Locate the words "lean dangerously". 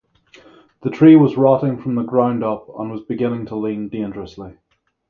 3.55-4.57